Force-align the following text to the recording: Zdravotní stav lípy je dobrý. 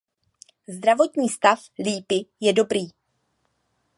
Zdravotní 0.67 1.29
stav 1.29 1.59
lípy 1.79 2.25
je 2.39 2.53
dobrý. 2.53 2.87